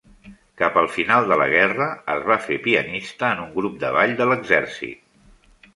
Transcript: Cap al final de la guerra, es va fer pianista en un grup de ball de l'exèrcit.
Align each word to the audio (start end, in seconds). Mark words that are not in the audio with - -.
Cap 0.61 0.77
al 0.81 0.87
final 0.93 1.27
de 1.31 1.37
la 1.41 1.47
guerra, 1.51 1.87
es 2.15 2.25
va 2.31 2.39
fer 2.49 2.59
pianista 2.65 3.33
en 3.35 3.47
un 3.47 3.53
grup 3.61 3.79
de 3.87 3.95
ball 3.99 4.19
de 4.23 4.33
l'exèrcit. 4.33 5.59